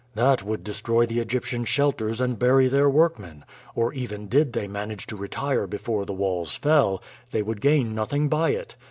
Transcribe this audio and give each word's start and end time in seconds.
"That 0.15 0.41
would 0.41 0.63
destroy 0.63 1.05
the 1.05 1.19
Egyptian 1.19 1.63
shelters 1.63 2.19
and 2.19 2.39
bury 2.39 2.67
their 2.67 2.89
workmen; 2.89 3.45
or, 3.75 3.93
even 3.93 4.25
did 4.27 4.51
they 4.53 4.67
manage 4.67 5.05
to 5.05 5.15
retire 5.15 5.67
before 5.67 6.07
the 6.07 6.11
walls 6.13 6.55
fell, 6.55 7.03
they 7.29 7.43
would 7.43 7.61
gain 7.61 7.93
nothing 7.93 8.27
by 8.27 8.49
it. 8.49 8.75